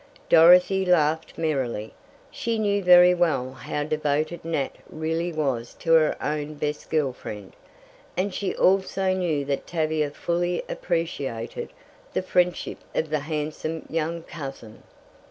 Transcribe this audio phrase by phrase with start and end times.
[0.29, 1.93] Dorothy laughed merrily.
[2.31, 7.55] She knew very well how devoted Nat really was to her own best girl friend,
[8.17, 11.71] and she also knew that Tavia fully appreciated
[12.13, 14.81] the friendship of the handsome young cousin.